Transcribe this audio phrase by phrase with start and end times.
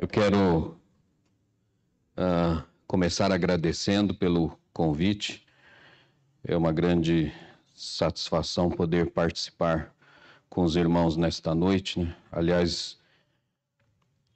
[0.00, 0.78] Eu quero
[2.16, 5.46] uh, começar agradecendo pelo convite.
[6.42, 7.30] É uma grande
[7.74, 9.94] satisfação poder participar
[10.48, 12.00] com os irmãos nesta noite.
[12.00, 12.16] Né?
[12.32, 12.98] Aliás,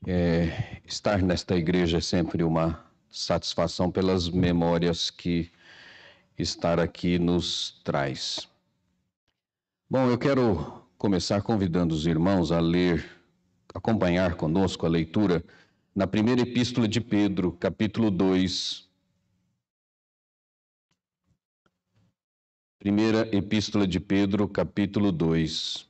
[0.07, 5.51] é, estar nesta igreja é sempre uma satisfação pelas memórias que
[6.39, 8.47] estar aqui nos traz.
[9.89, 13.24] Bom, eu quero começar convidando os irmãos a ler,
[13.75, 15.45] acompanhar conosco a leitura
[15.95, 18.89] na primeira epístola de Pedro, capítulo 2.
[22.79, 25.89] Primeira epístola de Pedro, capítulo 2.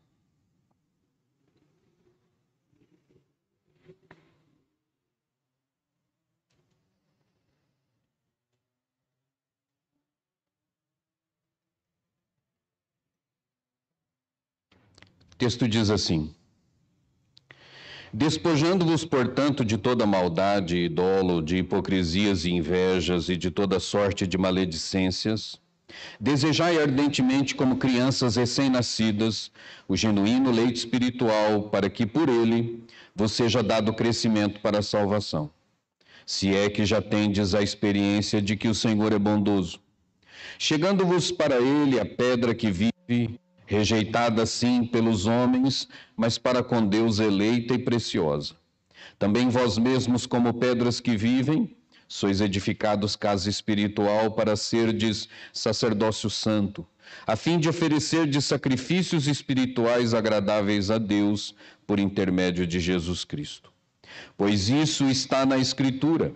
[15.33, 16.34] O texto diz assim:
[18.17, 24.25] Despojando-vos, portanto, de toda maldade e dolo, de hipocrisias e invejas e de toda sorte
[24.25, 25.61] de maledicências,
[26.21, 29.51] desejai ardentemente, como crianças recém-nascidas,
[29.89, 32.84] o genuíno leite espiritual, para que por ele
[33.17, 35.51] vos seja dado crescimento para a salvação.
[36.25, 39.81] Se é que já tendes a experiência de que o Senhor é bondoso.
[40.56, 47.19] Chegando-vos para ele a pedra que vive, rejeitada sim pelos homens, mas para com Deus
[47.19, 48.55] eleita e preciosa.
[49.19, 51.77] Também vós mesmos, como pedras que vivem,
[52.09, 56.87] sois edificados casa espiritual para serdes sacerdócio santo,
[57.27, 61.55] a fim de oferecerdes sacrifícios espirituais agradáveis a Deus
[61.87, 63.71] por intermédio de Jesus Cristo.
[64.37, 66.33] Pois isso está na Escritura.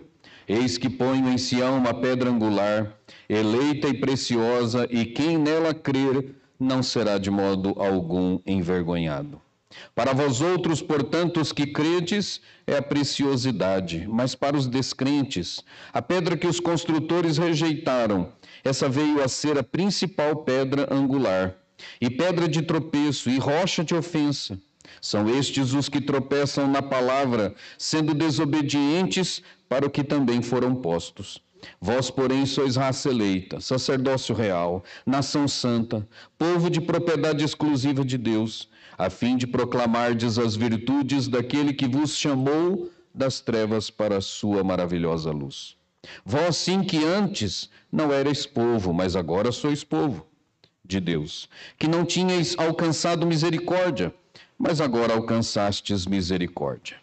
[0.47, 6.35] Eis que ponho em Sião uma pedra angular, eleita e preciosa, e quem nela crer
[6.59, 9.41] não será de modo algum envergonhado.
[9.93, 16.01] Para vós outros, portanto, os que credes, é a preciosidade, mas para os descrentes, a
[16.01, 18.31] pedra que os construtores rejeitaram,
[18.63, 21.55] essa veio a ser a principal pedra angular,
[22.01, 24.59] e pedra de tropeço e rocha de ofensa.
[25.01, 31.41] São estes os que tropeçam na palavra, sendo desobedientes para o que também foram postos.
[31.81, 38.69] Vós, porém, sois raça eleita, sacerdócio real, nação santa, povo de propriedade exclusiva de Deus,
[38.97, 44.63] a fim de proclamardes as virtudes daquele que vos chamou das trevas para a sua
[44.63, 45.75] maravilhosa luz.
[46.25, 50.25] Vós, sim, que antes não erais povo, mas agora sois povo
[50.83, 54.13] de Deus, que não tinhais alcançado misericórdia,
[54.57, 56.97] mas agora alcançastes misericórdia.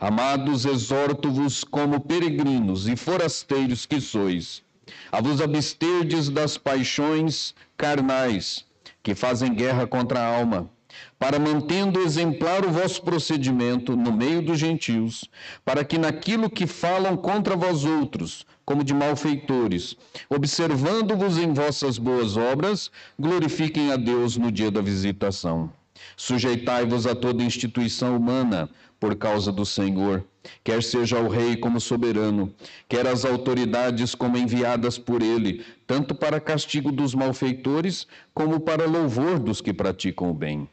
[0.00, 4.62] Amados, exorto-vos como peregrinos e forasteiros que sois,
[5.10, 8.64] a vos absterdes das paixões carnais
[9.02, 10.70] que fazem guerra contra a alma,
[11.18, 15.28] para mantendo exemplar o vosso procedimento no meio dos gentios,
[15.64, 19.96] para que naquilo que falam contra vós outros, como de malfeitores,
[20.28, 25.70] observando-vos em vossas boas obras, glorifiquem a Deus no dia da visitação.
[26.16, 28.70] Sujeitai-vos a toda instituição humana,
[29.04, 30.24] por causa do Senhor,
[30.64, 32.50] quer seja o rei como soberano,
[32.88, 39.38] quer as autoridades como enviadas por ele, tanto para castigo dos malfeitores, como para louvor
[39.38, 40.66] dos que praticam o bem.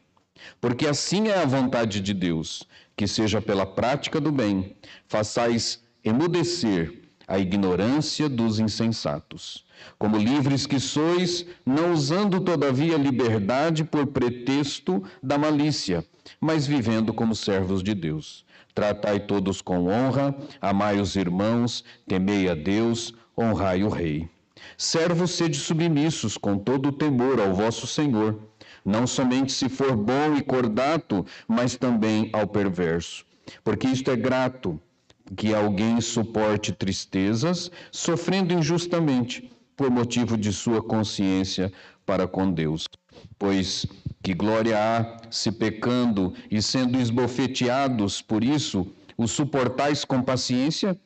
[0.62, 2.66] Porque assim é a vontade de Deus,
[2.96, 4.76] que seja pela prática do bem,
[5.06, 9.66] façais emudecer a ignorância dos insensatos.
[9.98, 16.02] Como livres que sois, não usando todavia liberdade por pretexto da malícia,
[16.40, 18.44] mas vivendo como servos de Deus.
[18.74, 24.28] Tratai todos com honra, amai os irmãos, temei a Deus, honrai o Rei.
[24.76, 28.38] Servos sede submissos com todo o temor ao vosso Senhor,
[28.84, 33.24] não somente se for bom e cordato, mas também ao perverso.
[33.62, 34.80] Porque isto é grato,
[35.36, 41.72] que alguém suporte tristezas, sofrendo injustamente, por motivo de sua consciência
[42.04, 42.84] para com Deus.
[43.38, 43.86] Pois
[44.22, 50.96] que glória há se pecando e sendo esbofeteados por isso, o suportais com paciência?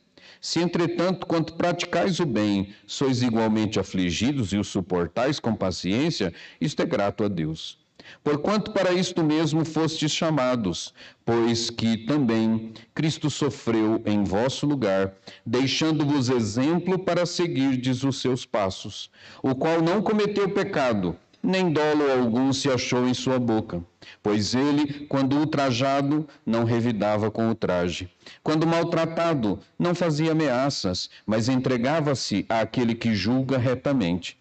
[0.41, 6.83] Se, entretanto, quanto praticais o bem, sois igualmente afligidos e o suportais com paciência, isto
[6.83, 7.79] é grato a Deus.
[8.23, 10.95] Porquanto para isto mesmo fostes chamados,
[11.25, 15.15] pois que também Cristo sofreu em vosso lugar,
[15.45, 19.11] deixando-vos exemplo para seguirdes os seus passos,
[19.43, 23.83] o qual não cometeu pecado, nem dolo algum se achou em sua boca.
[24.23, 28.11] Pois ele, quando ultrajado, não revidava com o traje.
[28.43, 34.39] Quando maltratado, não fazia ameaças, mas entregava-se àquele que julga retamente.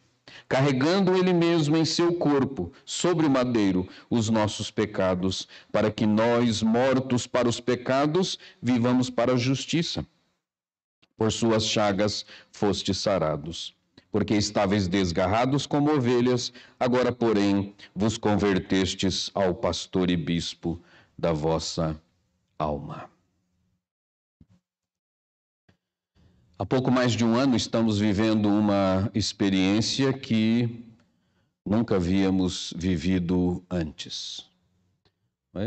[0.47, 6.61] carregando ele mesmo em seu corpo, sobre o madeiro, os nossos pecados, para que nós,
[6.61, 10.05] mortos para os pecados, vivamos para a justiça.
[11.17, 13.73] Por suas chagas fostes sarados.
[14.15, 20.79] Porque estáveis desgarrados como ovelhas, agora, porém, vos convertestes ao pastor e bispo
[21.19, 22.01] da vossa
[22.57, 23.09] alma.
[26.57, 30.85] Há pouco mais de um ano estamos vivendo uma experiência que
[31.65, 34.49] nunca havíamos vivido antes.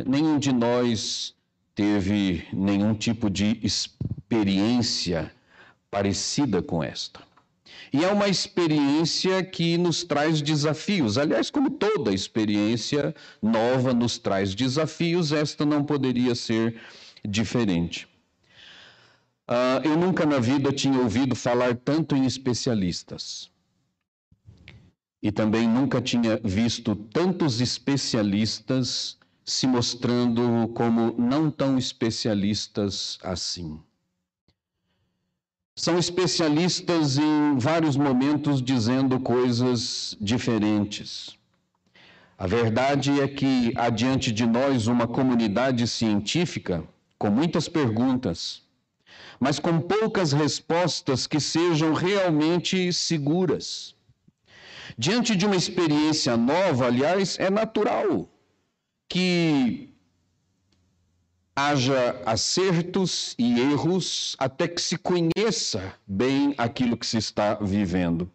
[0.07, 1.35] Nenhum de nós
[1.75, 5.31] teve nenhum tipo de experiência
[5.91, 7.28] parecida com esta.
[7.93, 11.17] E é uma experiência que nos traz desafios.
[11.17, 16.81] Aliás, como toda experiência nova nos traz desafios, esta não poderia ser
[17.27, 18.09] diferente.
[19.49, 23.51] Uh, eu nunca na vida tinha ouvido falar tanto em especialistas.
[25.23, 33.81] E também nunca tinha visto tantos especialistas se mostrando como não tão especialistas assim.
[35.85, 41.39] São especialistas em vários momentos dizendo coisas diferentes.
[42.37, 46.85] A verdade é que há diante de nós uma comunidade científica
[47.17, 48.69] com muitas perguntas
[49.41, 53.95] mas com poucas respostas que sejam realmente seguras.
[54.97, 58.29] Diante de uma experiência nova, aliás, é natural
[59.09, 59.95] que
[61.59, 68.31] haja acertos e erros até que se conheça bem aquilo que se está vivendo.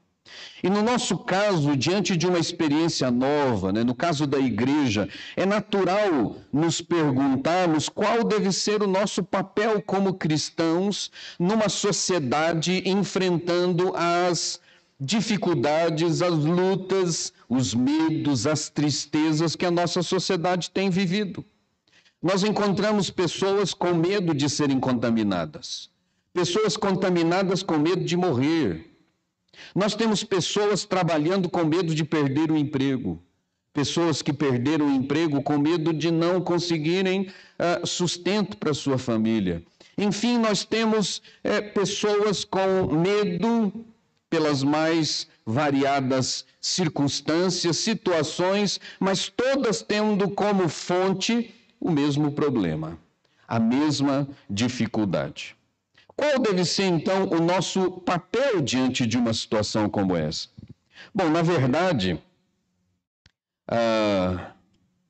[0.61, 5.45] E no nosso caso, diante de uma experiência nova, né, no caso da igreja, é
[5.45, 11.09] natural nos perguntarmos qual deve ser o nosso papel como cristãos
[11.39, 14.59] numa sociedade enfrentando as
[14.99, 21.45] dificuldades, as lutas, os medos, as tristezas que a nossa sociedade tem vivido.
[22.23, 25.89] Nós encontramos pessoas com medo de serem contaminadas,
[26.33, 28.95] pessoas contaminadas com medo de morrer.
[29.75, 33.21] Nós temos pessoas trabalhando com medo de perder o emprego,
[33.73, 37.27] pessoas que perderam o emprego com medo de não conseguirem
[37.59, 39.61] uh, sustento para sua família.
[39.97, 43.85] Enfim, nós temos uh, pessoas com medo
[44.29, 51.53] pelas mais variadas circunstâncias, situações, mas todas tendo como fonte
[51.83, 52.97] o mesmo problema,
[53.45, 55.53] a mesma dificuldade.
[56.15, 60.47] Qual deve ser, então, o nosso papel diante de uma situação como essa?
[61.13, 62.17] Bom, na verdade,
[63.67, 64.53] ah,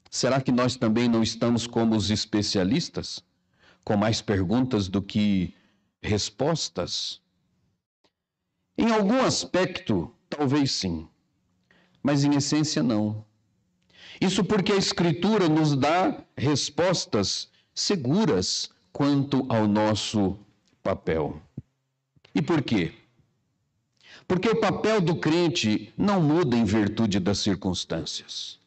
[0.10, 3.24] será que nós também não estamos como os especialistas,
[3.86, 5.54] com mais perguntas do que
[6.02, 7.22] respostas?
[8.76, 11.08] Em algum aspecto, talvez sim,
[12.02, 13.24] mas em essência, não.
[14.24, 20.38] Isso porque a Escritura nos dá respostas seguras quanto ao nosso
[20.82, 21.42] papel.
[22.34, 22.94] E por quê?
[24.26, 28.58] Porque o papel do crente não muda em virtude das circunstâncias.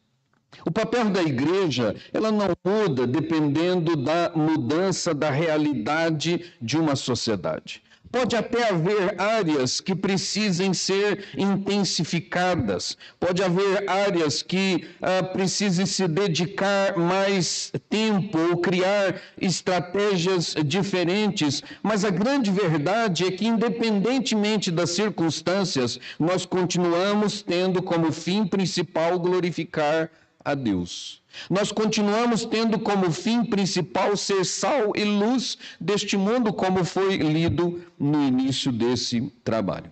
[0.66, 7.82] O papel da igreja, ela não muda dependendo da mudança da realidade de uma sociedade.
[8.16, 16.08] Pode até haver áreas que precisem ser intensificadas, pode haver áreas que ah, precisem se
[16.08, 24.92] dedicar mais tempo ou criar estratégias diferentes, mas a grande verdade é que, independentemente das
[24.92, 30.08] circunstâncias, nós continuamos tendo como fim principal glorificar
[30.46, 31.20] a Deus.
[31.50, 37.82] Nós continuamos tendo como fim principal ser sal e luz deste mundo, como foi lido
[37.98, 39.90] no início desse trabalho.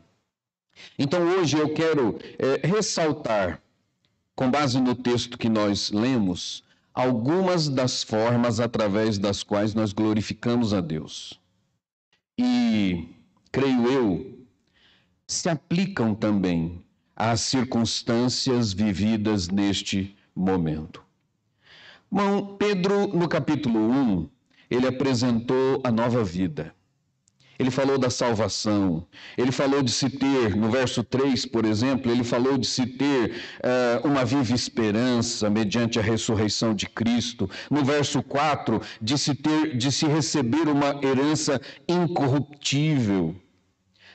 [0.96, 3.60] Então, hoje eu quero é, ressaltar,
[4.36, 6.62] com base no texto que nós lemos,
[6.94, 11.38] algumas das formas através das quais nós glorificamos a Deus.
[12.38, 13.08] E,
[13.50, 14.38] creio eu,
[15.26, 16.80] se aplicam também
[17.16, 21.02] às circunstâncias vividas neste momento.
[22.10, 24.28] Bom, Pedro, no capítulo 1,
[24.70, 26.74] ele apresentou a nova vida.
[27.58, 29.06] Ele falou da salvação,
[29.38, 33.30] ele falou de se ter, no verso 3, por exemplo, ele falou de se ter
[34.02, 37.48] uh, uma viva esperança mediante a ressurreição de Cristo.
[37.70, 43.36] No verso 4, de se ter, de se receber uma herança incorruptível.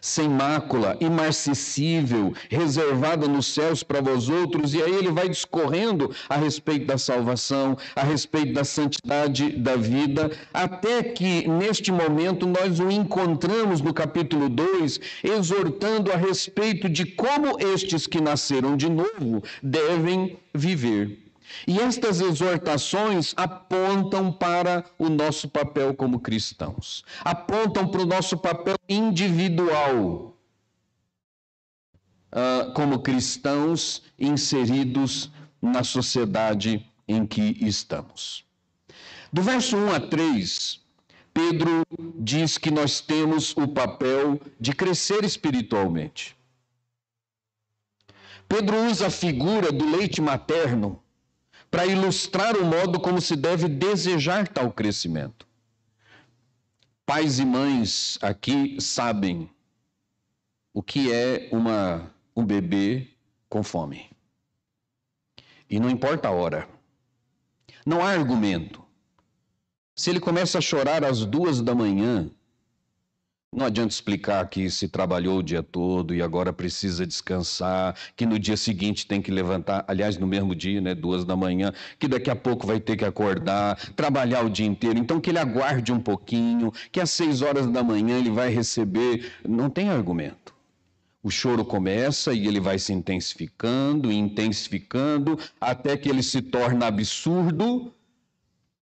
[0.01, 6.35] Sem mácula, imarcessível, reservada nos céus para vós outros, e aí ele vai discorrendo a
[6.35, 12.89] respeito da salvação, a respeito da santidade da vida, até que neste momento nós o
[12.91, 20.37] encontramos no capítulo 2, exortando a respeito de como estes que nasceram de novo devem
[20.53, 21.28] viver.
[21.67, 28.75] E estas exortações apontam para o nosso papel como cristãos, apontam para o nosso papel
[28.87, 30.37] individual,
[32.31, 38.45] uh, como cristãos inseridos na sociedade em que estamos.
[39.31, 40.79] Do verso 1 a 3,
[41.33, 41.83] Pedro
[42.15, 46.35] diz que nós temos o papel de crescer espiritualmente.
[48.47, 51.01] Pedro usa a figura do leite materno
[51.69, 55.47] para ilustrar o modo como se deve desejar tal crescimento.
[57.05, 59.49] Pais e mães aqui sabem
[60.73, 63.07] o que é uma, um bebê
[63.47, 64.09] com fome.
[65.69, 66.67] E não importa a hora.
[67.85, 68.83] Não há argumento.
[69.95, 72.31] Se ele começa a chorar às duas da manhã,
[73.51, 78.37] não adianta explicar que se trabalhou o dia todo e agora precisa descansar, que no
[78.37, 82.29] dia seguinte tem que levantar, aliás, no mesmo dia, né, duas da manhã, que daqui
[82.29, 84.99] a pouco vai ter que acordar, trabalhar o dia inteiro.
[84.99, 89.31] Então, que ele aguarde um pouquinho, que às seis horas da manhã ele vai receber.
[89.47, 90.53] Não tem argumento.
[91.23, 97.93] O choro começa e ele vai se intensificando, intensificando, até que ele se torna absurdo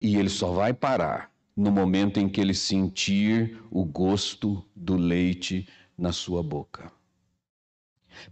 [0.02, 1.29] e ele só vai parar
[1.60, 6.90] no momento em que ele sentir o gosto do leite na sua boca.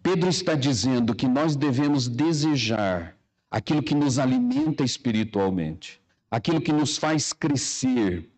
[0.01, 3.17] Pedro está dizendo que nós devemos desejar
[3.51, 5.99] aquilo que nos alimenta espiritualmente,
[6.31, 8.29] aquilo que nos faz crescer,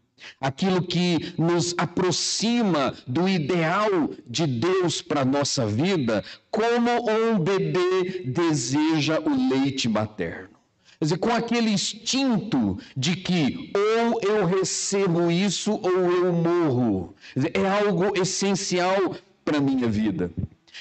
[0.41, 8.24] aquilo que nos aproxima do ideal de Deus para a nossa vida, como um bebê
[8.25, 10.58] deseja o leite materno.
[11.00, 17.15] Quer dizer, com aquele instinto de que ou eu recebo isso ou eu morro.
[17.34, 19.15] Dizer, é algo essencial
[19.46, 20.29] para a minha vida.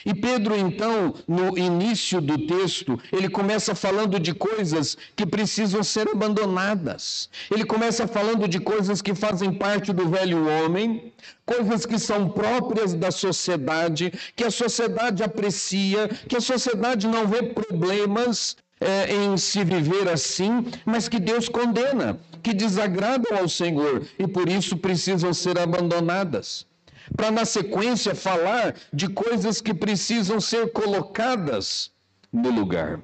[0.04, 6.08] E Pedro, então, no início do texto, ele começa falando de coisas que precisam ser
[6.08, 7.30] abandonadas.
[7.48, 11.12] Ele começa falando de coisas que fazem parte do velho homem,
[11.46, 17.42] coisas que são próprias da sociedade, que a sociedade aprecia, que a sociedade não vê
[17.44, 24.26] problemas, é, em se viver assim, mas que Deus condena, que desagradam ao Senhor e
[24.26, 26.66] por isso precisam ser abandonadas.
[27.16, 31.90] Para na sequência falar de coisas que precisam ser colocadas
[32.32, 33.00] no lugar.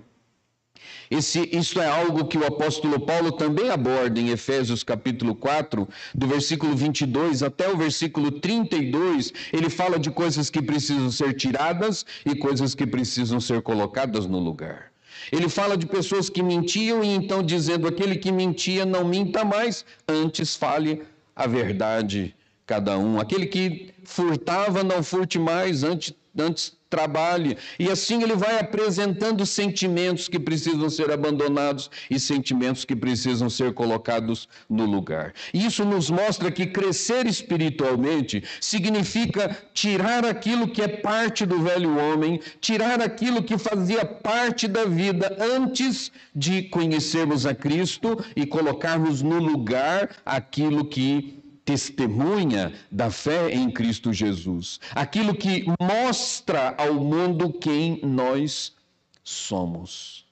[1.11, 6.27] Esse, isso é algo que o apóstolo Paulo também aborda em Efésios capítulo 4, do
[6.27, 9.33] versículo 22 até o versículo 32.
[9.53, 14.39] Ele fala de coisas que precisam ser tiradas e coisas que precisam ser colocadas no
[14.39, 14.94] lugar.
[15.33, 19.85] Ele fala de pessoas que mentiam e então dizendo: aquele que mentia não minta mais,
[20.09, 21.03] antes fale
[21.35, 22.35] a verdade
[22.67, 23.21] cada um.
[23.21, 27.59] Aquele que furtava não furte mais, antes, antes trabalhe.
[27.77, 33.75] E assim ele vai apresentando sentimentos que precisam ser abandonados e sentimentos que precisam ser
[33.75, 35.35] colocados no lugar.
[35.53, 42.41] Isso nos mostra que crescer espiritualmente significa tirar aquilo que é parte do velho homem,
[42.61, 49.39] tirar aquilo que fazia parte da vida antes de conhecermos a Cristo e colocarmos no
[49.41, 58.01] lugar aquilo que testemunha da fé em Cristo Jesus, aquilo que mostra ao mundo quem
[58.03, 58.75] nós
[59.23, 60.27] somos.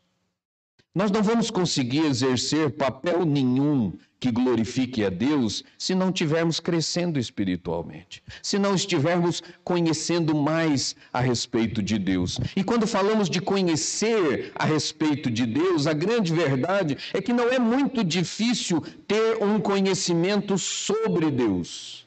[0.94, 7.18] Nós não vamos conseguir exercer papel nenhum que glorifique a Deus se não estivermos crescendo
[7.18, 12.38] espiritualmente, se não estivermos conhecendo mais a respeito de Deus.
[12.54, 17.48] E quando falamos de conhecer a respeito de Deus, a grande verdade é que não
[17.48, 22.06] é muito difícil ter um conhecimento sobre Deus.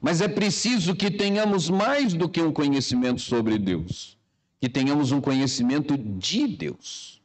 [0.00, 4.16] Mas é preciso que tenhamos mais do que um conhecimento sobre Deus,
[4.60, 7.19] que tenhamos um conhecimento de Deus.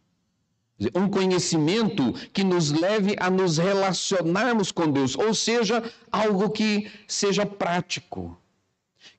[0.94, 7.46] Um conhecimento que nos leve a nos relacionarmos com Deus, ou seja, algo que seja
[7.46, 8.38] prático.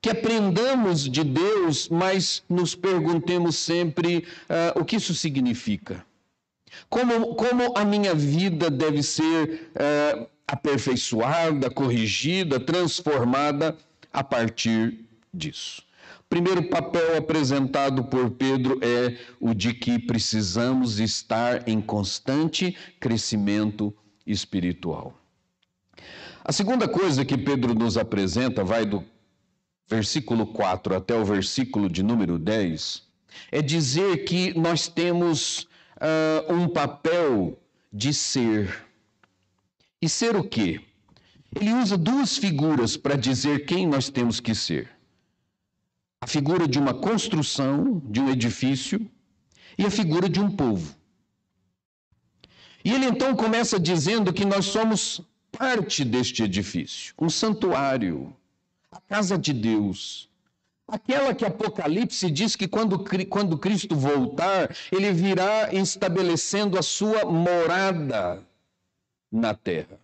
[0.03, 6.05] Que aprendamos de Deus, mas nos perguntemos sempre uh, o que isso significa.
[6.91, 13.79] Como, como a minha vida deve ser uh, aperfeiçoada, corrigida, transformada
[14.13, 15.86] a partir disso
[16.29, 23.95] primeiro papel apresentado por Pedro é o de que precisamos estar em constante crescimento
[24.27, 25.15] espiritual.
[26.45, 29.05] A segunda coisa que Pedro nos apresenta vai do
[29.89, 33.03] versículo 4 até o versículo de número 10,
[33.51, 37.59] é dizer que nós temos uh, um papel
[37.93, 38.85] de ser.
[40.01, 40.81] E ser o quê?
[41.55, 44.89] Ele usa duas figuras para dizer quem nós temos que ser:
[46.21, 49.09] a figura de uma construção, de um edifício,
[49.79, 50.95] e a figura de um povo.
[52.85, 55.21] E ele então começa dizendo que nós somos
[55.51, 58.35] parte deste edifício, um santuário,
[58.91, 60.31] a casa de Deus.
[60.89, 68.47] Aquela que Apocalipse diz que quando, quando Cristo voltar, ele virá estabelecendo a sua morada
[69.33, 69.99] na terra.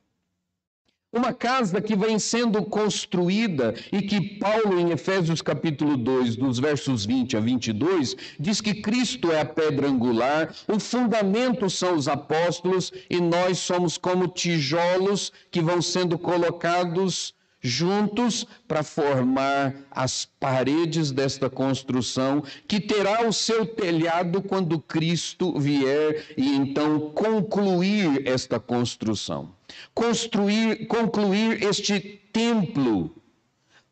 [1.15, 7.05] Uma casa que vem sendo construída e que Paulo, em Efésios capítulo 2, dos versos
[7.05, 12.91] 20 a 22, diz que Cristo é a pedra angular, o fundamento são os apóstolos
[13.11, 21.51] e nós somos como tijolos que vão sendo colocados juntos para formar as paredes desta
[21.51, 29.51] construção, que terá o seu telhado quando Cristo vier e então concluir esta construção.
[29.95, 32.01] Construir, concluir este
[32.33, 33.15] templo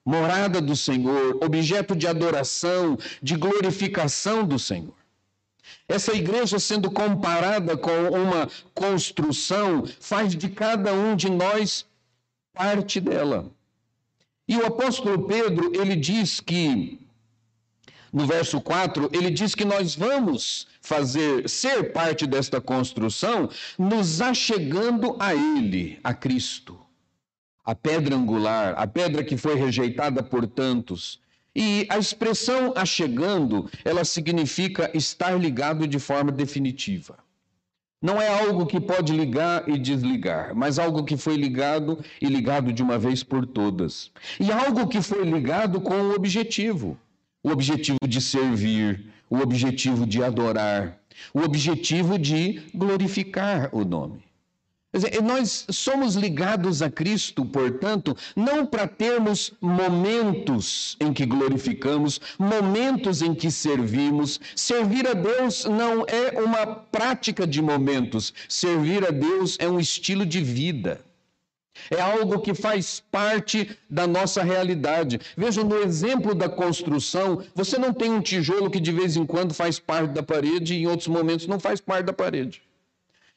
[0.05, 4.95] morada do Senhor, objeto de adoração, de glorificação do Senhor.
[5.87, 11.87] Essa igreja, sendo comparada com uma construção, faz de cada um de nós
[12.53, 13.51] parte dela.
[14.49, 16.99] E o apóstolo Pedro, ele diz que,
[18.13, 23.49] no verso 4, ele diz que nós vamos fazer, ser parte desta construção,
[23.79, 26.79] nos achegando a ele, a Cristo.
[27.65, 31.21] A pedra angular, a pedra que foi rejeitada por tantos.
[31.55, 37.19] E a expressão achegando, ela significa estar ligado de forma definitiva.
[38.03, 42.73] Não é algo que pode ligar e desligar, mas algo que foi ligado e ligado
[42.73, 44.11] de uma vez por todas.
[44.41, 46.97] E algo que foi ligado com o objetivo:
[47.43, 50.99] o objetivo de servir, o objetivo de adorar,
[51.33, 54.23] o objetivo de glorificar o nome.
[54.93, 63.23] Dizer, nós somos ligados a Cristo, portanto, não para termos momentos em que glorificamos, momentos
[63.23, 64.41] em que servimos.
[64.57, 70.27] Servir a Deus não é uma prática de momentos, servir a Deus é um estilo
[70.27, 71.01] de vida.
[71.91, 75.21] É algo que faz parte da nossa realidade.
[75.37, 79.55] Veja, no exemplo da construção, você não tem um tijolo que de vez em quando
[79.55, 82.63] faz parte da parede e em outros momentos não faz parte da parede.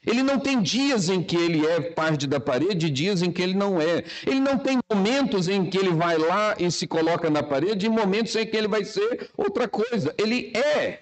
[0.06, 3.42] Ele não tem dias em que ele é parte da parede e dias em que
[3.42, 4.04] ele não é.
[4.26, 7.88] Ele não tem momentos em que ele vai lá e se coloca na parede e
[7.88, 10.14] momentos em que ele vai ser outra coisa.
[10.18, 11.00] Ele é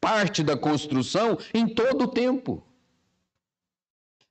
[0.00, 2.62] parte da construção em todo o tempo.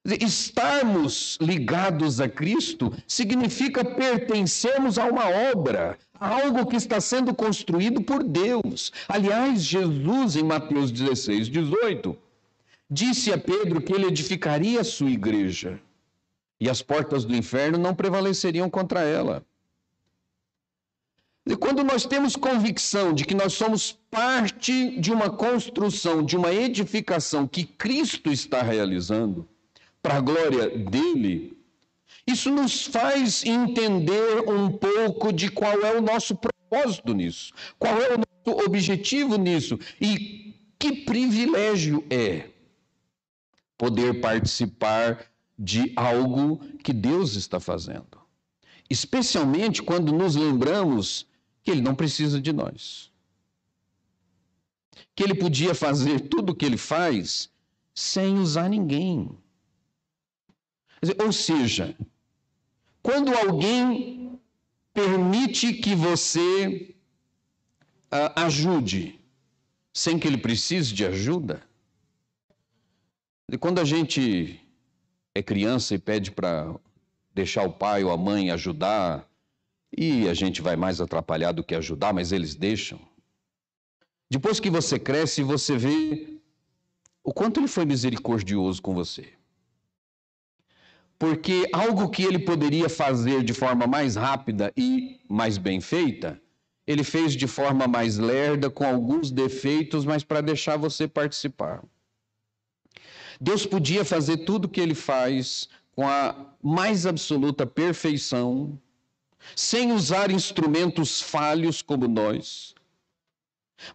[0.05, 8.21] Estarmos ligados a Cristo significa pertencermos a uma obra, algo que está sendo construído por
[8.21, 8.91] Deus.
[9.07, 12.17] Aliás, Jesus, em Mateus 16, 18,
[12.89, 15.79] disse a Pedro que ele edificaria a sua igreja
[16.59, 19.41] e as portas do inferno não prevaleceriam contra ela.
[21.45, 26.53] E quando nós temos convicção de que nós somos parte de uma construção, de uma
[26.53, 29.47] edificação que Cristo está realizando,
[30.03, 31.57] para a glória dele,
[32.27, 38.13] isso nos faz entender um pouco de qual é o nosso propósito nisso, qual é
[38.13, 42.49] o nosso objetivo nisso e que privilégio é
[43.77, 45.25] poder participar
[45.57, 48.21] de algo que Deus está fazendo.
[48.89, 51.25] Especialmente quando nos lembramos
[51.63, 53.09] que Ele não precisa de nós.
[55.15, 57.49] Que Ele podia fazer tudo o que Ele faz
[57.93, 59.29] sem usar ninguém.
[61.23, 61.95] Ou seja,
[63.01, 64.39] quando alguém
[64.93, 66.95] permite que você
[68.11, 69.19] uh, ajude
[69.93, 71.61] sem que ele precise de ajuda,
[73.59, 74.59] quando a gente
[75.35, 76.73] é criança e pede para
[77.33, 79.27] deixar o pai ou a mãe ajudar,
[79.95, 82.99] e a gente vai mais atrapalhar do que ajudar, mas eles deixam.
[84.29, 86.39] Depois que você cresce, você vê
[87.23, 89.31] o quanto ele foi misericordioso com você.
[91.23, 96.37] Porque algo que ele poderia fazer de forma mais rápida e mais bem feita,
[96.85, 101.81] ele fez de forma mais lerda, com alguns defeitos, mas para deixar você participar.
[103.39, 108.77] Deus podia fazer tudo o que ele faz com a mais absoluta perfeição,
[109.55, 112.75] sem usar instrumentos falhos como nós.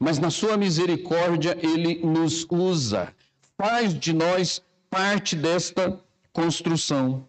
[0.00, 3.14] Mas na sua misericórdia, ele nos usa,
[3.58, 7.26] faz de nós parte desta construção.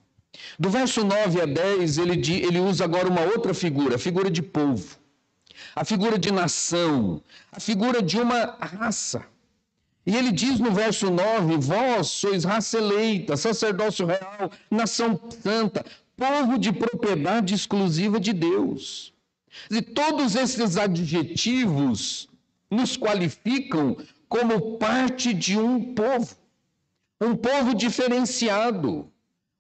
[0.60, 2.14] Do verso 9 a 10, ele,
[2.46, 4.98] ele usa agora uma outra figura, a figura de povo.
[5.76, 9.26] a figura de nação, a figura de uma raça.
[10.06, 15.86] E ele diz no verso 9: Vós sois raça eleita, sacerdócio real, nação santa,
[16.16, 19.14] povo de propriedade exclusiva de Deus.
[19.70, 22.28] E todos esses adjetivos
[22.70, 26.36] nos qualificam como parte de um povo,
[27.20, 29.12] um povo diferenciado,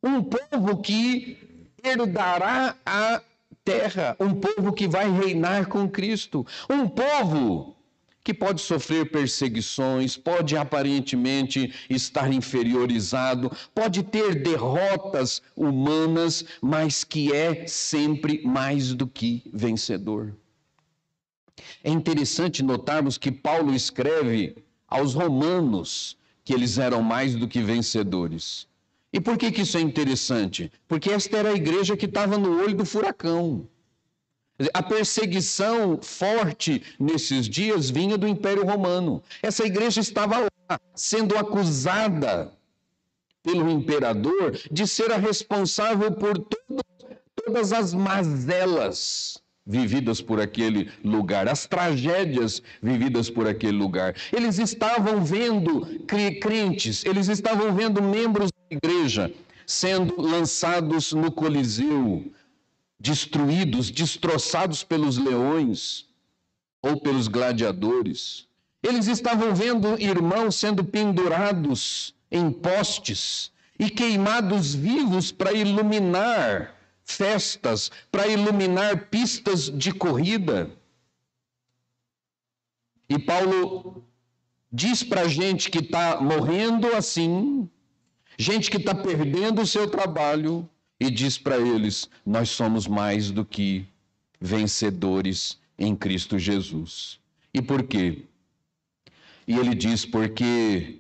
[0.02, 3.22] um povo que herdará a
[3.64, 7.76] terra, um povo que vai reinar com Cristo, um povo
[8.24, 17.66] que pode sofrer perseguições, pode aparentemente estar inferiorizado, pode ter derrotas humanas, mas que é
[17.66, 20.36] sempre mais do que vencedor.
[21.84, 24.56] É interessante notarmos que Paulo escreve
[24.88, 26.19] aos romanos
[26.50, 28.68] que eles eram mais do que vencedores.
[29.14, 30.72] E por que, que isso é interessante?
[30.88, 33.70] Porque esta era a igreja que estava no olho do furacão.
[34.74, 39.22] A perseguição forte nesses dias vinha do Império Romano.
[39.44, 42.52] Essa igreja estava lá, sendo acusada
[43.44, 46.48] pelo imperador de ser a responsável por
[47.36, 49.39] todas as mazelas
[49.70, 54.16] vividas por aquele lugar, as tragédias vividas por aquele lugar.
[54.34, 55.86] Eles estavam vendo
[56.42, 59.32] crentes, eles estavam vendo membros da igreja
[59.68, 62.26] sendo lançados no Coliseu,
[63.00, 66.08] destruídos, destroçados pelos leões
[66.82, 68.48] ou pelos gladiadores.
[68.82, 76.79] Eles estavam vendo irmãos sendo pendurados em postes e queimados vivos para iluminar
[77.12, 80.70] festas, para iluminar pistas de corrida.
[83.10, 84.04] E Paulo
[84.72, 87.70] diz para gente que está morrendo assim,
[88.38, 90.70] gente que está perdendo o seu trabalho,
[91.00, 93.88] e diz para eles: Nós somos mais do que
[94.40, 97.20] vencedores em Cristo Jesus.
[97.54, 98.24] E por quê?
[99.48, 101.00] E ele diz: Porque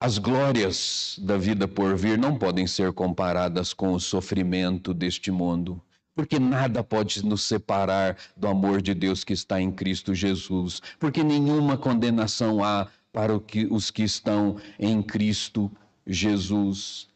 [0.00, 5.80] as glórias da vida por vir não podem ser comparadas com o sofrimento deste mundo.
[6.14, 10.80] Porque nada pode nos separar do amor de Deus que está em Cristo Jesus.
[10.98, 13.32] Porque nenhuma condenação há para
[13.70, 15.70] os que estão em Cristo
[16.06, 17.06] Jesus.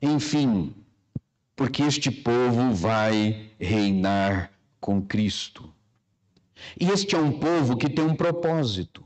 [0.00, 0.74] Enfim,
[1.56, 5.72] porque este povo vai reinar com Cristo.
[6.78, 9.03] E este é um povo que tem um propósito.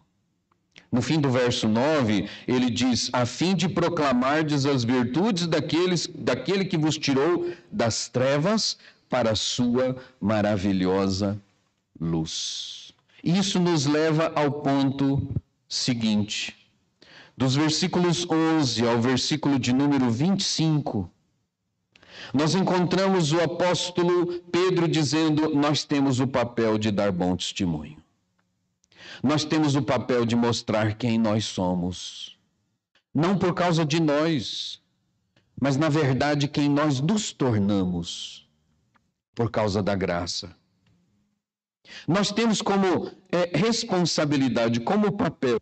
[0.90, 6.64] No fim do verso 9, ele diz: a fim de proclamardes as virtudes daqueles, daquele
[6.64, 11.38] que vos tirou das trevas para a sua maravilhosa
[12.00, 12.92] luz.
[13.22, 15.28] Isso nos leva ao ponto
[15.68, 16.58] seguinte
[17.38, 21.08] dos versículos 11 ao versículo de número 25,
[22.34, 27.96] nós encontramos o apóstolo Pedro dizendo: Nós temos o papel de dar bom testemunho.
[29.22, 32.38] Nós temos o papel de mostrar quem nós somos.
[33.14, 34.80] Não por causa de nós,
[35.60, 38.48] mas na verdade quem nós nos tornamos
[39.34, 40.54] por causa da graça.
[42.06, 45.58] Nós temos como é, responsabilidade, como papel,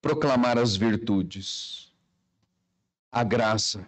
[0.00, 1.92] proclamar as virtudes,
[3.12, 3.86] a graça,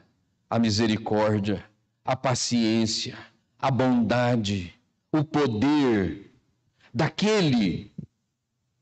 [0.48, 1.64] a misericórdia,
[2.04, 3.18] a paciência,
[3.58, 4.74] a bondade,
[5.10, 6.32] o poder
[6.92, 7.92] daquele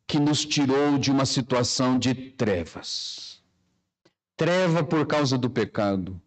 [0.07, 3.43] que nos tirou de uma situação de trevas.
[4.37, 6.21] Treva por causa do pecado.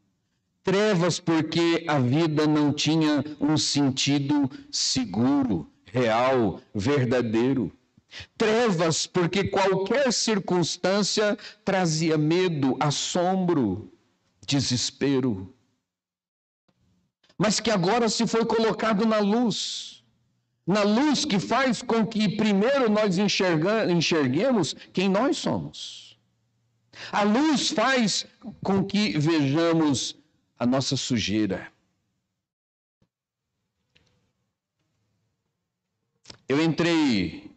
[0.63, 7.71] Trevas porque a vida não tinha um sentido seguro, real, verdadeiro.
[8.37, 13.91] Trevas, porque qualquer circunstância trazia medo, assombro,
[14.45, 15.53] desespero.
[17.37, 19.96] Mas que agora se foi colocado na luz.
[20.67, 26.19] Na luz que faz com que primeiro nós enxerguemos quem nós somos.
[27.11, 28.25] A luz faz
[28.61, 30.17] com que vejamos
[30.59, 31.71] a nossa sujeira.
[36.49, 37.51] Eu entrei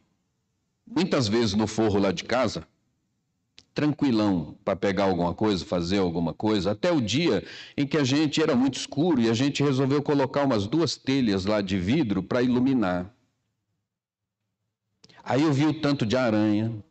[0.86, 2.66] muitas vezes no forro lá de casa,
[3.80, 7.42] tranquilão para pegar alguma coisa, fazer alguma coisa, até o dia
[7.74, 11.46] em que a gente era muito escuro e a gente resolveu colocar umas duas telhas
[11.46, 13.10] lá de vidro para iluminar.
[15.24, 16.84] Aí eu vi o tanto de aranha,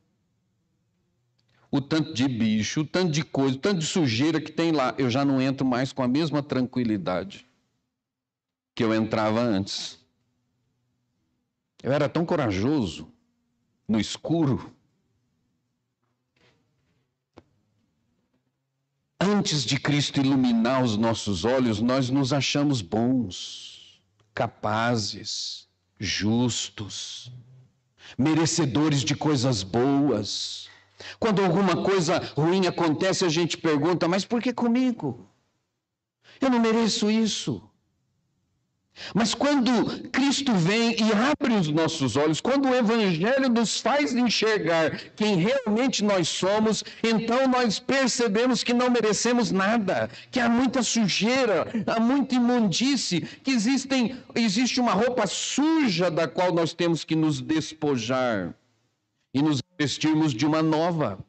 [1.70, 4.96] o tanto de bicho, o tanto de coisa, o tanto de sujeira que tem lá.
[4.98, 7.46] Eu já não entro mais com a mesma tranquilidade
[8.74, 10.00] que eu entrava antes.
[11.84, 13.12] Eu era tão corajoso
[13.88, 14.74] no escuro.
[19.32, 24.02] Antes de Cristo iluminar os nossos olhos, nós nos achamos bons,
[24.34, 25.68] capazes,
[26.00, 27.32] justos,
[28.18, 30.68] merecedores de coisas boas.
[31.20, 35.30] Quando alguma coisa ruim acontece, a gente pergunta: mas por que comigo?
[36.42, 37.69] Eu não mereço isso.
[39.14, 44.92] Mas quando Cristo vem e abre os nossos olhos, quando o Evangelho nos faz enxergar
[45.16, 51.68] quem realmente nós somos, então nós percebemos que não merecemos nada, que há muita sujeira,
[51.88, 57.42] há muita imundície, que existem, existe uma roupa suja da qual nós temos que nos
[57.42, 58.54] despojar
[59.34, 61.20] e nos vestirmos de uma nova.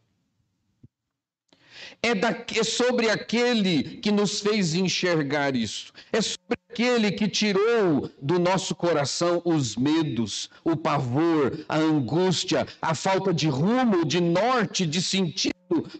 [2.03, 5.93] É, da, é sobre aquele que nos fez enxergar isso.
[6.13, 12.95] É sobre aquele que tirou do nosso coração os medos, o pavor, a angústia, a
[12.95, 15.55] falta de rumo, de norte, de sentido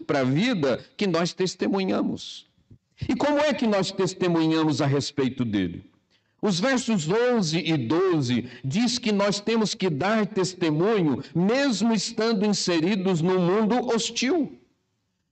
[0.07, 2.47] para a vida, que nós testemunhamos.
[3.07, 5.83] E como é que nós testemunhamos a respeito dele?
[6.41, 13.21] Os versos 11 e 12 diz que nós temos que dar testemunho mesmo estando inseridos
[13.21, 14.57] num mundo hostil.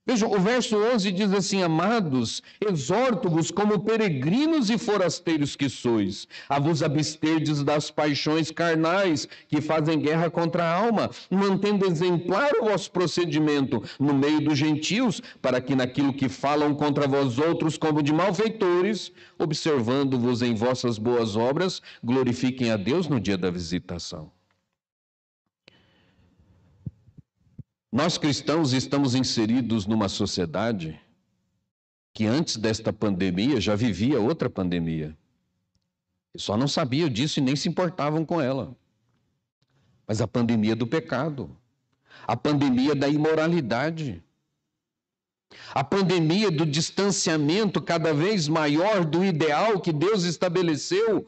[0.09, 6.59] Vejam, o verso 11 diz assim: Amados, exorto-vos como peregrinos e forasteiros que sois, a
[6.59, 12.89] vos absterdes das paixões carnais que fazem guerra contra a alma, mantendo exemplar o vosso
[12.89, 18.11] procedimento no meio dos gentios, para que naquilo que falam contra vós outros como de
[18.11, 24.38] malfeitores, observando-vos em vossas boas obras, glorifiquem a Deus no dia da visitação.
[27.91, 30.99] Nós cristãos estamos inseridos numa sociedade
[32.13, 35.17] que antes desta pandemia já vivia outra pandemia.
[36.37, 38.75] Só não sabiam disso e nem se importavam com ela.
[40.05, 41.57] Mas a pandemia do pecado,
[42.27, 44.23] a pandemia da imoralidade,
[45.73, 51.27] a pandemia do distanciamento cada vez maior do ideal que Deus estabeleceu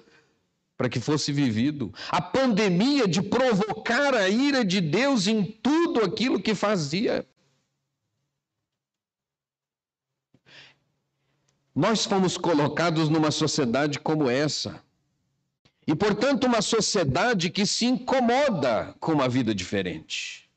[0.81, 1.93] para que fosse vivido.
[2.09, 7.23] A pandemia de provocar a ira de Deus em tudo aquilo que fazia.
[11.75, 14.81] Nós fomos colocados numa sociedade como essa.
[15.85, 20.49] E, portanto, uma sociedade que se incomoda com uma vida diferente.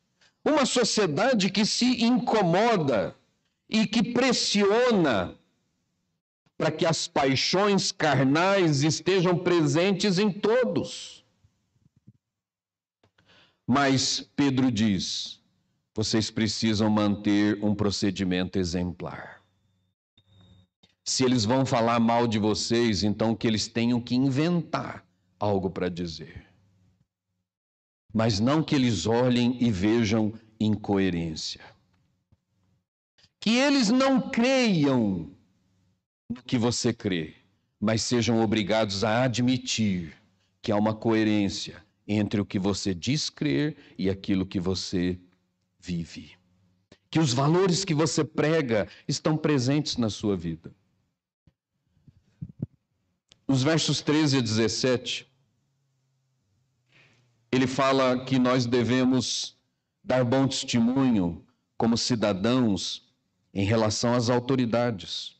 [0.43, 3.15] Uma sociedade que se incomoda
[3.69, 5.37] e que pressiona
[6.57, 11.25] para que as paixões carnais estejam presentes em todos.
[13.67, 15.41] Mas Pedro diz:
[15.95, 19.43] vocês precisam manter um procedimento exemplar.
[21.05, 25.07] Se eles vão falar mal de vocês, então que eles tenham que inventar
[25.39, 26.47] algo para dizer.
[28.13, 31.61] Mas não que eles olhem e vejam incoerência.
[33.41, 35.34] Que eles não creiam
[36.29, 37.35] no que você crê,
[37.81, 40.15] mas sejam obrigados a admitir
[40.63, 45.19] que há uma coerência entre o que você diz crer e aquilo que você
[45.79, 46.33] vive.
[47.11, 50.75] Que os valores que você prega estão presentes na sua vida.
[53.47, 55.31] Nos versos 13 a 17,
[57.53, 59.57] ele fala que nós devemos
[60.03, 61.45] dar bom testemunho
[61.77, 63.07] como cidadãos
[63.53, 65.37] em relação às autoridades.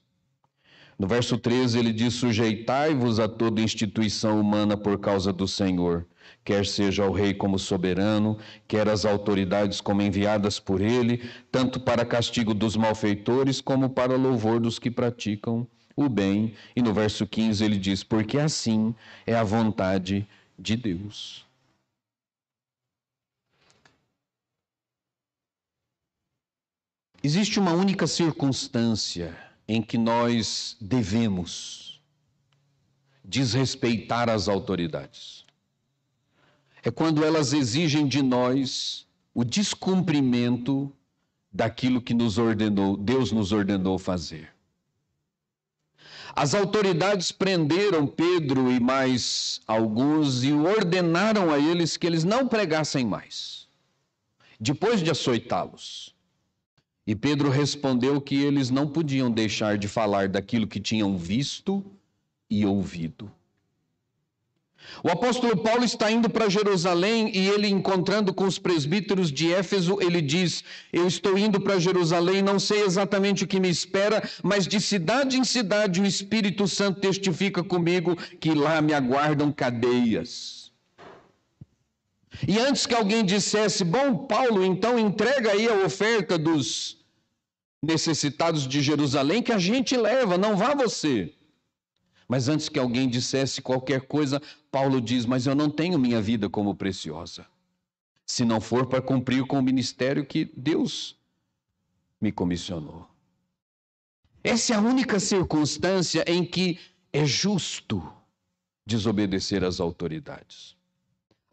[0.99, 6.07] No verso 13 ele diz: Sujeitai-vos a toda instituição humana por causa do Senhor,
[6.45, 12.05] quer seja o rei como soberano, quer as autoridades como enviadas por ele, tanto para
[12.05, 16.55] castigo dos malfeitores como para louvor dos que praticam o bem.
[16.77, 18.95] E no verso 15 ele diz: Porque assim
[19.27, 21.45] é a vontade de Deus.
[27.21, 32.03] Existe uma única circunstância em que nós devemos
[33.25, 35.45] desrespeitar as autoridades.
[36.83, 40.93] É quando elas exigem de nós o descumprimento
[41.51, 44.53] daquilo que nos ordenou, Deus nos ordenou fazer.
[46.37, 53.07] As autoridades prenderam Pedro e mais alguns e ordenaram a eles que eles não pregassem
[53.07, 53.69] mais,
[54.59, 56.13] depois de açoitá-los.
[57.07, 61.85] E Pedro respondeu que eles não podiam deixar de falar daquilo que tinham visto
[62.49, 63.31] e ouvido.
[65.03, 69.99] O apóstolo Paulo está indo para Jerusalém e ele, encontrando com os presbíteros de Éfeso,
[70.01, 70.63] ele diz:
[70.93, 75.39] Eu estou indo para Jerusalém, não sei exatamente o que me espera, mas de cidade
[75.39, 80.64] em cidade o Espírito Santo testifica comigo que lá me aguardam cadeias.
[82.47, 86.99] E antes que alguém dissesse, bom, Paulo, então entrega aí a oferta dos
[87.83, 91.33] necessitados de Jerusalém que a gente leva, não vá você.
[92.27, 96.49] Mas antes que alguém dissesse qualquer coisa, Paulo diz: Mas eu não tenho minha vida
[96.49, 97.47] como preciosa,
[98.27, 101.17] se não for para cumprir com o ministério que Deus
[102.21, 103.07] me comissionou.
[104.43, 106.79] Essa é a única circunstância em que
[107.13, 108.03] é justo
[108.87, 110.74] desobedecer às autoridades.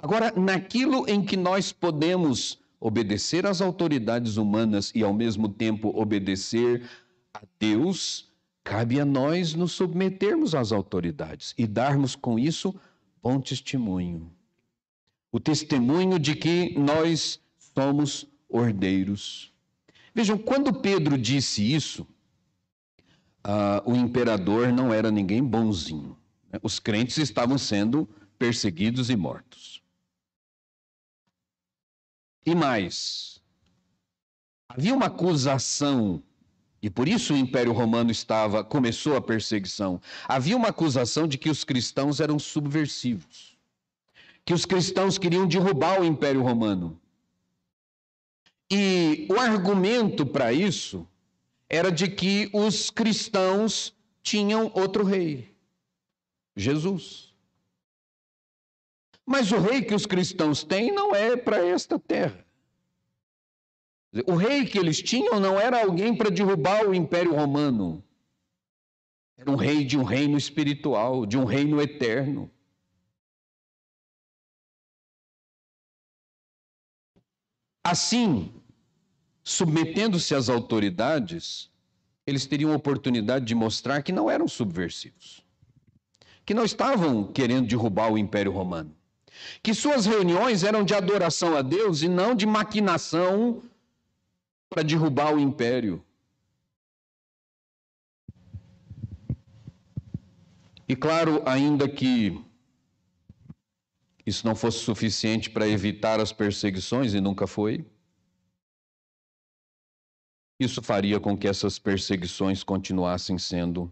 [0.02, 6.90] Agora, naquilo em que nós podemos obedecer às autoridades humanas e ao mesmo tempo obedecer
[7.32, 8.28] a Deus,
[8.64, 12.74] cabe a nós nos submetermos às autoridades e darmos com isso
[13.22, 14.32] bom testemunho.
[15.32, 17.40] O testemunho de que nós
[17.76, 19.54] somos ordeiros.
[20.16, 22.08] Vejam, quando Pedro disse isso,
[23.46, 26.18] uh, o imperador não era ninguém bonzinho.
[26.52, 26.60] Né?
[26.64, 28.10] Os crentes estavam sendo
[28.40, 29.81] perseguidos e mortos.
[32.46, 33.42] E mais,
[34.70, 36.24] havia uma acusação
[36.82, 40.02] e por isso o Império Romano estava começou a perseguição.
[40.28, 43.56] Havia uma acusação de que os cristãos eram subversivos.
[44.44, 47.00] Que os cristãos queriam derrubar o Império Romano.
[48.72, 51.08] E o argumento para isso
[51.70, 55.54] era de que os cristãos tinham outro rei,
[56.56, 57.31] Jesus.
[59.32, 62.46] Mas o rei que os cristãos têm não é para esta terra.
[64.28, 68.04] O rei que eles tinham não era alguém para derrubar o Império Romano.
[69.38, 72.52] Era um rei de um reino espiritual, de um reino eterno.
[77.82, 78.54] Assim,
[79.42, 81.72] submetendo-se às autoridades,
[82.28, 85.42] eles teriam a oportunidade de mostrar que não eram subversivos,
[86.46, 88.94] que não estavam querendo derrubar o Império Romano,
[89.62, 93.64] que suas reuniões eram de adoração a Deus e não de maquinação
[94.70, 96.04] para derrubar o império.
[100.88, 102.44] E claro, ainda que
[104.26, 107.86] isso não fosse suficiente para evitar as perseguições, e nunca foi,
[110.60, 113.92] isso faria com que essas perseguições continuassem sendo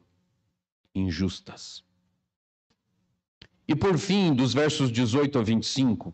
[0.94, 1.84] injustas.
[3.70, 6.12] E por fim, dos versos 18 a 25,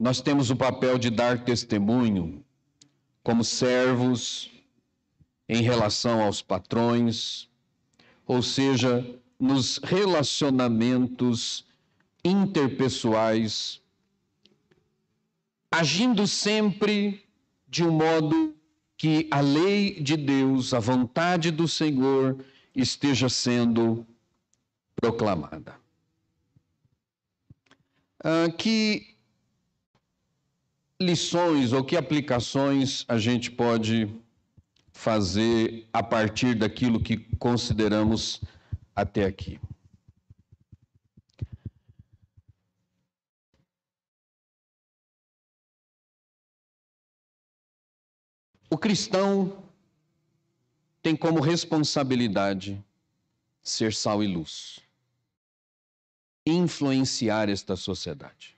[0.00, 2.42] nós temos o papel de dar testemunho
[3.22, 4.50] como servos
[5.46, 7.50] em relação aos patrões,
[8.26, 9.04] ou seja,
[9.38, 11.66] nos relacionamentos
[12.24, 13.82] interpessoais,
[15.70, 17.22] agindo sempre
[17.68, 18.56] de um modo
[18.96, 22.42] que a lei de Deus, a vontade do Senhor,
[22.74, 24.06] esteja sendo
[24.96, 25.74] proclamada.
[28.24, 29.16] Ah, que
[31.00, 34.08] lições ou que aplicações a gente pode
[34.92, 38.40] fazer a partir daquilo que consideramos
[38.94, 39.60] até aqui?
[48.68, 49.62] O cristão
[51.00, 52.84] tem como responsabilidade
[53.62, 54.80] ser sal e luz,
[56.46, 58.56] influenciar esta sociedade.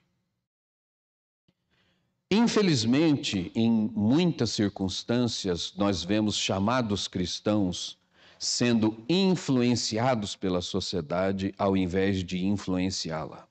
[2.31, 7.97] Infelizmente, em muitas circunstâncias, nós vemos chamados cristãos
[8.37, 13.47] sendo influenciados pela sociedade ao invés de influenciá-la.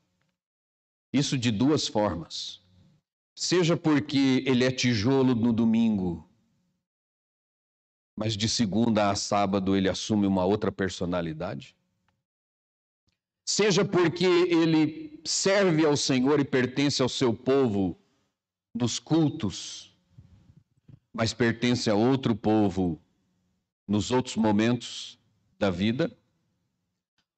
[1.12, 2.60] Isso de duas formas.
[3.34, 6.28] Seja porque ele é tijolo no domingo
[8.18, 11.76] mas de segunda a sábado ele assume uma outra personalidade?
[13.50, 17.98] Seja porque ele serve ao Senhor e pertence ao seu povo
[18.74, 19.96] nos cultos,
[21.14, 23.00] mas pertence a outro povo
[23.86, 25.18] nos outros momentos
[25.58, 26.14] da vida,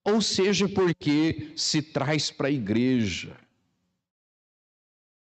[0.03, 3.37] ou seja porque se traz para a igreja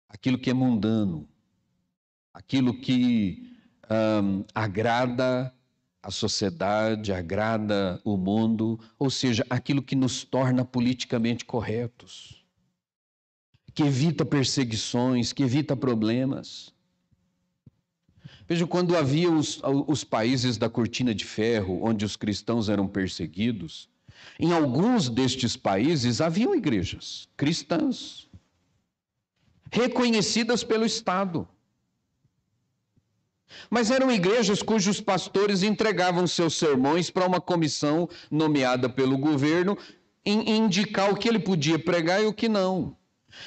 [0.08, 1.28] aquilo que é mundano,
[2.34, 3.54] aquilo que
[4.56, 5.54] agrada
[6.02, 12.46] a sociedade, agrada o mundo, ou seja, aquilo que nos torna politicamente corretos,
[13.74, 16.74] que evita perseguições, que evita problemas.
[18.48, 23.90] Veja, quando havia os, os países da cortina de ferro, onde os cristãos eram perseguidos,
[24.40, 28.28] em alguns destes países haviam igrejas cristãs,
[29.72, 31.48] reconhecidas pelo Estado
[33.70, 39.78] mas eram igrejas cujos pastores entregavam seus sermões para uma comissão nomeada pelo governo
[40.26, 42.96] indicar o que ele podia pregar e o que não.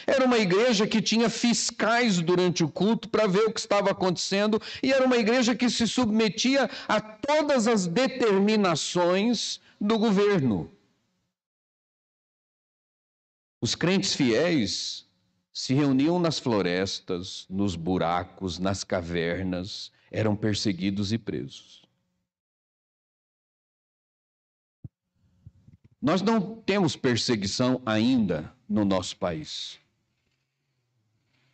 [0.07, 4.61] Era uma igreja que tinha fiscais durante o culto para ver o que estava acontecendo,
[4.83, 10.71] e era uma igreja que se submetia a todas as determinações do governo.
[13.61, 15.07] Os crentes fiéis
[15.53, 21.83] se reuniam nas florestas, nos buracos, nas cavernas, eram perseguidos e presos.
[26.01, 29.79] Nós não temos perseguição ainda no nosso país.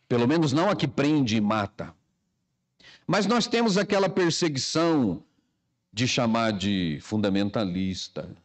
[0.07, 1.93] Pelo menos não a que prende e mata.
[3.05, 5.23] Mas nós temos aquela perseguição
[5.93, 8.35] de chamar de fundamentalista,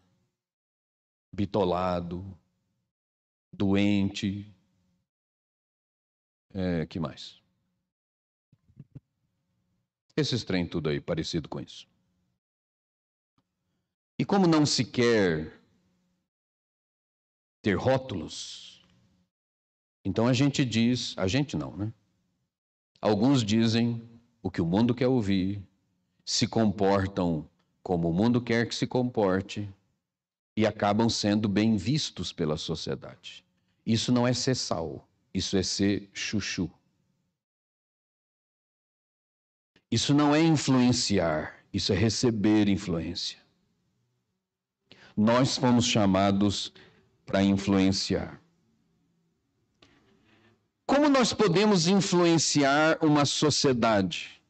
[1.32, 2.36] bitolado,
[3.52, 4.53] doente.
[6.54, 7.42] É, que mais?
[10.16, 11.88] Esses trem tudo aí parecido com isso.
[14.16, 15.60] E como não se quer
[17.60, 18.86] ter rótulos,
[20.04, 21.92] então a gente diz, a gente não, né?
[23.00, 24.08] Alguns dizem
[24.40, 25.60] o que o mundo quer ouvir,
[26.24, 27.50] se comportam
[27.82, 29.68] como o mundo quer que se comporte
[30.56, 33.44] e acabam sendo bem vistos pela sociedade.
[33.84, 34.54] Isso não é ser
[35.34, 36.70] isso é ser chuchu.
[39.90, 43.38] Isso não é influenciar, isso é receber influência.
[45.16, 46.72] Nós fomos chamados
[47.26, 48.40] para influenciar.
[50.86, 54.40] Como nós podemos influenciar uma sociedade?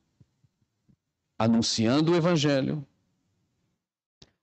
[1.38, 2.86] Anunciando o Evangelho,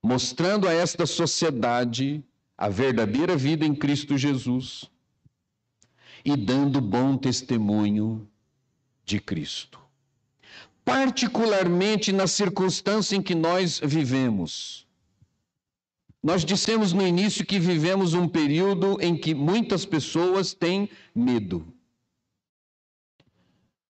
[0.01, 2.23] mostrando a esta sociedade
[2.57, 4.91] a verdadeira vida em Cristo Jesus
[6.23, 8.27] e dando bom testemunho
[9.05, 9.79] de Cristo.
[10.83, 14.87] Particularmente na circunstância em que nós vivemos.
[16.23, 21.65] Nós dissemos no início que vivemos um período em que muitas pessoas têm medo.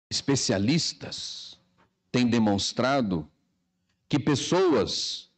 [0.09, 1.59] Especialistas
[2.11, 3.29] têm demonstrado
[4.07, 5.29] que pessoas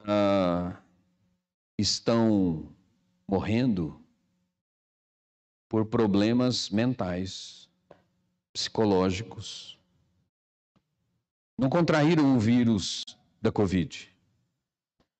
[0.00, 0.76] ah,
[1.76, 2.72] estão
[3.26, 4.00] morrendo
[5.68, 7.68] por problemas mentais,
[8.52, 9.78] psicológicos.
[11.56, 13.04] Não contraíram o vírus
[13.40, 14.08] da Covid,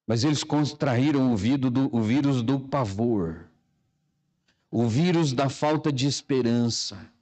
[0.07, 1.37] mas eles contraíram o,
[1.71, 3.47] do, o vírus do pavor,
[4.71, 7.13] o vírus da falta de esperança,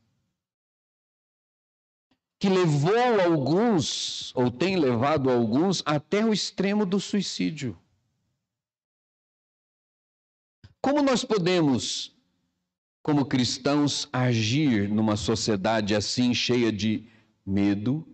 [2.38, 7.76] que levou alguns, ou tem levado alguns, até o extremo do suicídio.
[10.80, 12.15] Como nós podemos
[13.06, 17.08] como cristãos, agir numa sociedade assim cheia de
[17.46, 18.04] medo,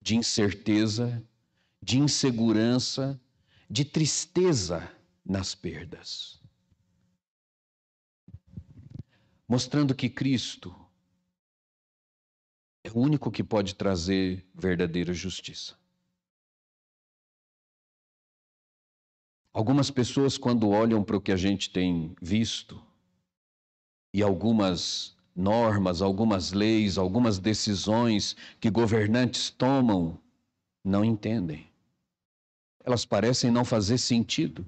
[0.00, 1.20] de incerteza,
[1.82, 3.20] de insegurança,
[3.68, 4.88] de tristeza
[5.24, 6.40] nas perdas.
[9.48, 10.72] Mostrando que Cristo
[12.84, 15.76] é o único que pode trazer verdadeira justiça.
[19.52, 22.88] Algumas pessoas, quando olham para o que a gente tem visto,
[24.12, 30.18] e algumas normas, algumas leis, algumas decisões que governantes tomam
[30.84, 31.66] não entendem.
[32.84, 34.66] Elas parecem não fazer sentido.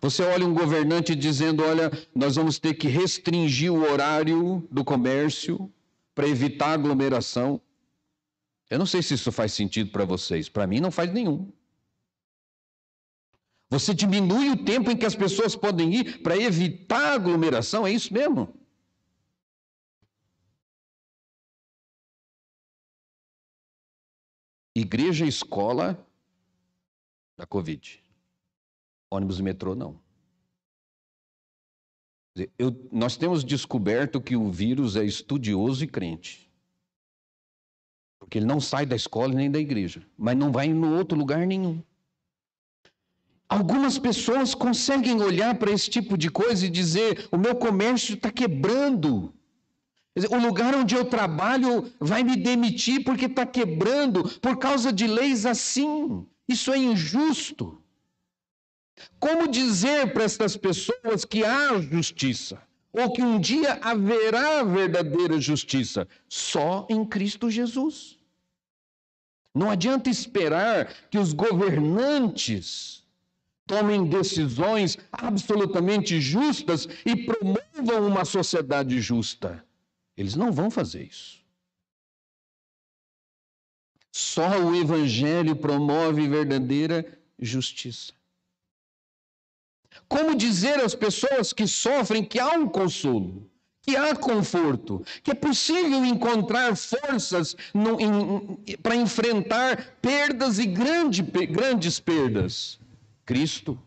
[0.00, 5.72] Você olha um governante dizendo: olha, nós vamos ter que restringir o horário do comércio
[6.14, 7.60] para evitar aglomeração.
[8.70, 11.50] Eu não sei se isso faz sentido para vocês, para mim não faz nenhum.
[13.74, 17.90] Você diminui o tempo em que as pessoas podem ir para evitar a aglomeração, é
[17.90, 18.56] isso mesmo?
[24.76, 26.06] Igreja escola
[27.36, 28.00] da Covid.
[29.10, 30.00] Ônibus e metrô, não.
[32.56, 36.48] Eu, nós temos descoberto que o vírus é estudioso e crente.
[38.20, 41.44] Porque ele não sai da escola nem da igreja, mas não vai em outro lugar
[41.44, 41.82] nenhum.
[43.54, 48.28] Algumas pessoas conseguem olhar para esse tipo de coisa e dizer: o meu comércio está
[48.28, 49.32] quebrando.
[50.28, 55.46] O lugar onde eu trabalho vai me demitir porque está quebrando por causa de leis
[55.46, 56.26] assim.
[56.48, 57.80] Isso é injusto.
[59.20, 62.60] Como dizer para estas pessoas que há justiça?
[62.92, 66.08] Ou que um dia haverá verdadeira justiça?
[66.28, 68.18] Só em Cristo Jesus.
[69.54, 73.03] Não adianta esperar que os governantes
[73.66, 79.64] tomem decisões absolutamente justas e promovam uma sociedade justa.
[80.16, 81.42] Eles não vão fazer isso.
[84.12, 88.12] Só o Evangelho promove verdadeira justiça.
[90.08, 93.50] Como dizer às pessoas que sofrem que há um consolo,
[93.82, 97.56] que há conforto, que é possível encontrar forças
[98.82, 102.78] para enfrentar perdas e grande, grandes perdas.
[103.24, 103.78] Cristo.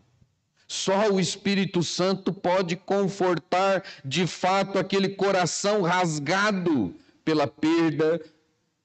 [0.66, 8.20] Só o Espírito Santo pode confortar de fato aquele coração rasgado pela perda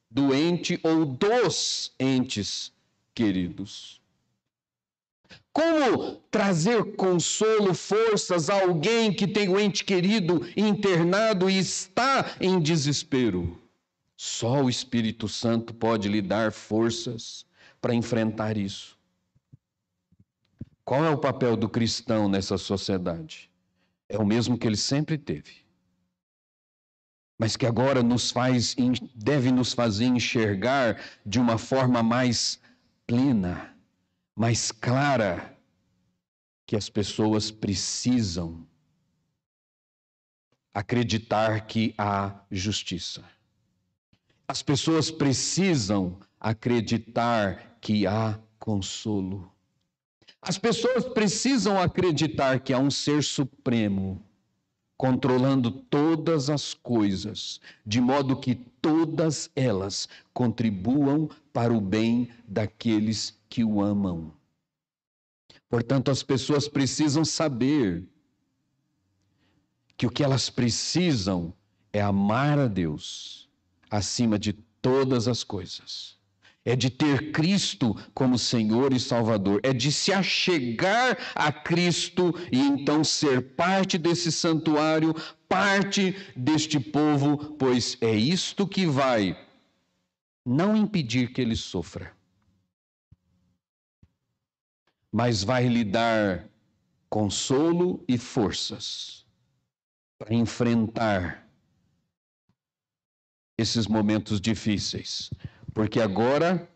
[0.10, 2.72] do ente ou dos entes
[3.14, 4.02] queridos.
[5.52, 12.60] Como trazer consolo, forças a alguém que tem o ente querido internado e está em
[12.60, 13.60] desespero?
[14.16, 17.46] Só o Espírito Santo pode lhe dar forças
[17.82, 18.93] para enfrentar isso.
[20.86, 23.50] Qual é o papel do cristão nessa sociedade?
[24.10, 25.64] É o mesmo que ele sempre teve.
[27.40, 28.76] Mas que agora nos faz,
[29.16, 32.60] deve nos fazer enxergar de uma forma mais
[33.08, 33.74] plena
[34.36, 35.58] mais clara
[36.66, 38.66] que as pessoas precisam
[40.74, 43.24] acreditar que há justiça.
[44.48, 49.53] As pessoas precisam acreditar que há consolo.
[50.46, 54.22] As pessoas precisam acreditar que há um ser supremo
[54.98, 63.64] controlando todas as coisas, de modo que todas elas contribuam para o bem daqueles que
[63.64, 64.34] o amam.
[65.70, 68.04] Portanto, as pessoas precisam saber
[69.96, 71.54] que o que elas precisam
[71.92, 73.50] é amar a Deus
[73.90, 76.18] acima de todas as coisas.
[76.66, 82.60] É de ter Cristo como Senhor e Salvador, é de se achegar a Cristo e
[82.60, 85.14] então ser parte desse santuário,
[85.48, 89.38] parte deste povo, pois é isto que vai
[90.46, 92.16] não impedir que ele sofra,
[95.12, 96.50] mas vai lhe dar
[97.10, 99.26] consolo e forças
[100.18, 101.48] para enfrentar
[103.58, 105.30] esses momentos difíceis.
[105.74, 106.70] Porque agora,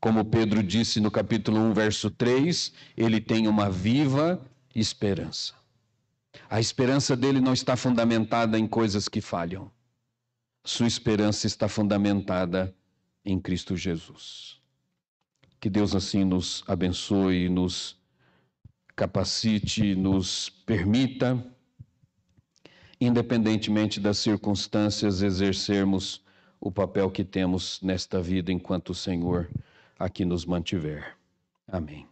[0.00, 4.40] como Pedro disse no capítulo 1, verso 3, ele tem uma viva
[4.74, 5.54] esperança.
[6.48, 9.70] A esperança dele não está fundamentada em coisas que falham.
[10.64, 12.74] Sua esperança está fundamentada
[13.24, 14.60] em Cristo Jesus.
[15.60, 17.96] Que Deus assim nos abençoe, nos
[18.94, 21.42] capacite, nos permita,
[23.00, 26.21] independentemente das circunstâncias, exercermos
[26.62, 29.50] o papel que temos nesta vida enquanto o Senhor
[29.98, 31.16] aqui nos mantiver.
[31.66, 32.00] Amém.